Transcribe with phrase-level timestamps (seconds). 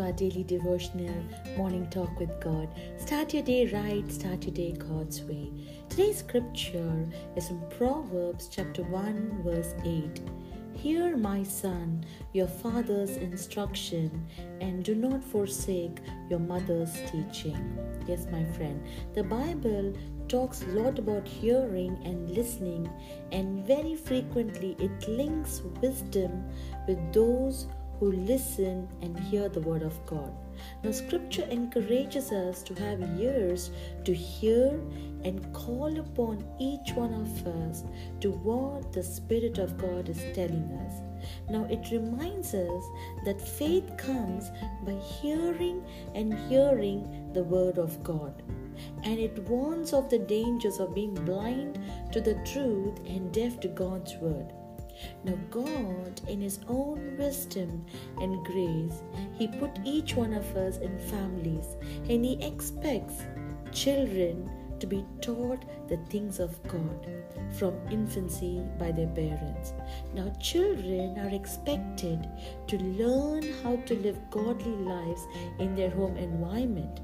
[0.00, 1.14] our daily devotional
[1.56, 2.68] morning talk with God.
[2.96, 5.52] Start your day right, start your day God's way.
[5.88, 7.06] Today's scripture
[7.36, 10.20] is in Proverbs chapter 1, verse 8.
[10.72, 14.26] Hear, my son, your father's instruction,
[14.62, 15.98] and do not forsake
[16.30, 17.78] your mother's teaching.
[18.08, 18.82] Yes, my friend,
[19.14, 19.92] the Bible
[20.28, 22.88] talks a lot about hearing and listening,
[23.32, 26.44] and very frequently it links wisdom
[26.88, 27.66] with those
[28.00, 30.32] who listen and hear the word of God.
[30.82, 33.70] Now, scripture encourages us to have ears
[34.04, 34.80] to hear
[35.22, 37.84] and call upon each one of us
[38.20, 41.02] to what the Spirit of God is telling us.
[41.50, 42.84] Now, it reminds us
[43.26, 44.50] that faith comes
[44.82, 48.42] by hearing and hearing the word of God.
[49.02, 51.78] And it warns of the dangers of being blind
[52.12, 54.54] to the truth and deaf to God's word.
[55.24, 57.84] Now, God, in His own wisdom
[58.18, 59.02] and grace,
[59.34, 61.76] He put each one of us in families
[62.08, 63.22] and He expects
[63.72, 67.06] children to be taught the things of God
[67.52, 69.72] from infancy by their parents.
[70.14, 72.28] Now, children are expected
[72.66, 75.26] to learn how to live godly lives
[75.58, 77.00] in their home environment.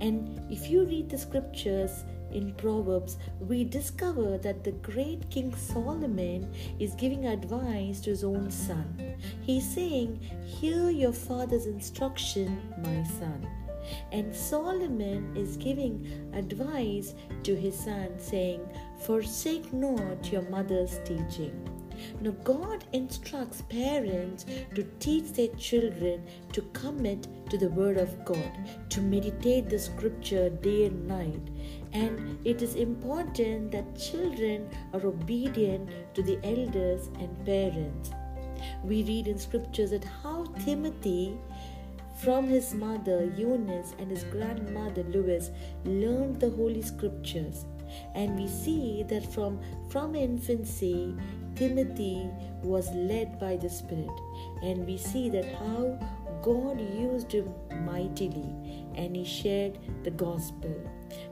[0.00, 2.04] And if you read the scriptures
[2.36, 8.50] in Proverbs, we discover that the great King Solomon is giving advice to his own
[8.50, 9.16] son.
[9.40, 13.48] He's saying, Hear your father's instruction, my son.
[14.12, 18.60] And Solomon is giving advice to his son, saying,
[19.06, 21.75] Forsake not your mother's teaching.
[22.20, 28.52] Now, God instructs parents to teach their children to commit to the Word of God,
[28.90, 31.42] to meditate the Scripture day and night.
[31.92, 38.10] And it is important that children are obedient to the elders and parents.
[38.82, 41.36] We read in Scriptures that how Timothy
[42.22, 45.50] from his mother Eunice and his grandmother Lois
[45.84, 47.66] learned the Holy Scriptures.
[48.14, 51.14] And we see that from, from infancy,
[51.54, 52.28] Timothy
[52.62, 54.10] was led by the Spirit.
[54.62, 55.98] And we see that how
[56.42, 57.52] God used him
[57.84, 58.54] mightily
[58.94, 60.74] and he shared the gospel.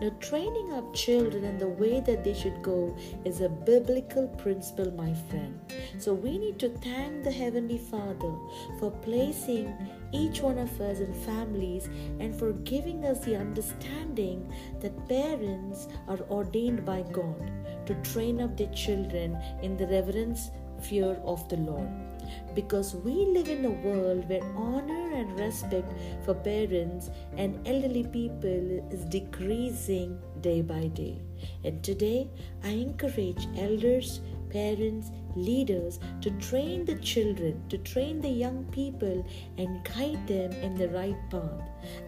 [0.00, 4.90] Now, training up children in the way that they should go is a biblical principle,
[4.92, 5.60] my friend.
[5.98, 8.34] So, we need to thank the Heavenly Father
[8.78, 9.74] for placing
[10.12, 11.88] each one of us in families
[12.18, 17.50] and for giving us the understanding that parents are ordained by God
[17.86, 20.50] to train up their children in the reverence,
[20.80, 22.09] fear of the Lord
[22.54, 25.92] because we live in a world where honor and respect
[26.24, 31.20] for parents and elderly people is decreasing day by day.
[31.64, 32.28] And today,
[32.62, 34.20] I encourage elders,
[34.50, 39.26] parents, leaders to train the children, to train the young people,
[39.58, 41.62] and guide them in the right path,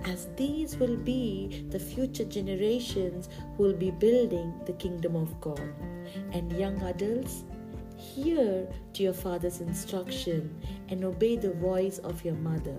[0.05, 5.73] as these will be the future generations who will be building the kingdom of God.
[6.33, 7.45] And young adults,
[8.03, 12.77] Hear to your father's instruction and obey the voice of your mother.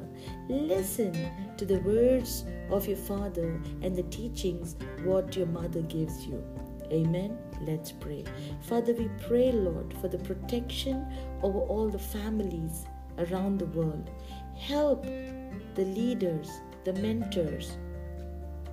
[0.49, 1.13] Listen
[1.55, 6.43] to the words of your father and the teachings what your mother gives you.
[6.91, 7.37] Amen.
[7.61, 8.25] Let's pray.
[8.63, 11.07] Father, we pray, Lord, for the protection
[11.41, 12.85] over all the families
[13.17, 14.09] around the world.
[14.57, 16.49] Help the leaders,
[16.83, 17.77] the mentors,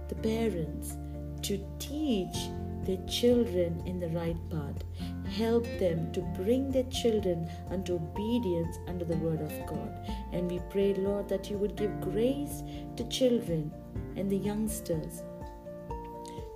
[0.08, 0.96] the parents
[1.42, 2.36] to teach
[2.82, 4.82] their children in the right path.
[5.36, 10.08] Help them to bring their children unto obedience under the word of God.
[10.32, 12.62] And we pray, Lord, that you would give grace
[12.96, 13.72] to children
[14.16, 15.22] and the youngsters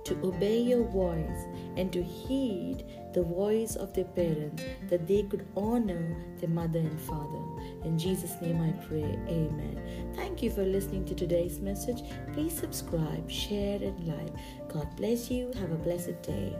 [0.05, 5.47] to obey your voice and to heed the voice of their parents, that they could
[5.57, 7.41] honor their mother and father.
[7.83, 10.13] In Jesus' name I pray, Amen.
[10.15, 12.03] Thank you for listening to today's message.
[12.33, 14.33] Please subscribe, share, and like.
[14.67, 15.51] God bless you.
[15.59, 16.55] Have a blessed day.